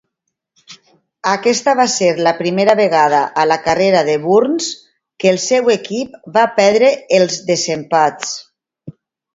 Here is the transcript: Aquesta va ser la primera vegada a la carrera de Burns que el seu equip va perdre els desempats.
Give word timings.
Aquesta 1.31 1.75
va 1.79 1.85
ser 1.95 2.07
la 2.27 2.33
primera 2.39 2.75
vegada 2.81 3.19
a 3.43 3.47
la 3.51 3.59
carrera 3.67 4.01
de 4.09 4.17
Burns 4.25 4.73
que 5.23 5.31
el 5.35 5.41
seu 5.47 5.71
equip 5.77 6.19
va 6.39 6.51
perdre 6.61 6.93
els 7.21 7.43
desempats. 7.53 8.39